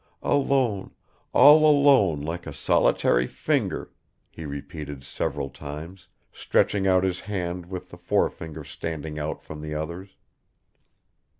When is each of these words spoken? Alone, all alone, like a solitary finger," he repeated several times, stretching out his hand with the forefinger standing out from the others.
Alone, 0.23 0.95
all 1.31 1.63
alone, 1.69 2.21
like 2.23 2.47
a 2.47 2.53
solitary 2.53 3.27
finger," 3.27 3.91
he 4.31 4.45
repeated 4.47 5.03
several 5.03 5.47
times, 5.51 6.07
stretching 6.31 6.87
out 6.87 7.03
his 7.03 7.19
hand 7.19 7.67
with 7.67 7.91
the 7.91 7.97
forefinger 7.99 8.63
standing 8.63 9.19
out 9.19 9.43
from 9.43 9.61
the 9.61 9.75
others. 9.75 10.15